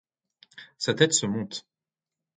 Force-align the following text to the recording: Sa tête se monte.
Sa 0.79 0.95
tête 0.95 1.13
se 1.13 1.27
monte. 1.27 1.63